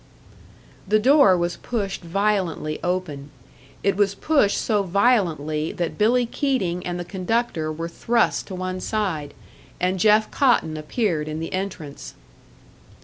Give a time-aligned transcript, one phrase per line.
[0.87, 3.29] The door was pushed violently open.
[3.83, 8.79] It was pushed so violently that Billy Keating and the conductor were thrust to one
[8.79, 9.35] side;
[9.79, 12.15] and Jeff Cotton appeared in the entrance.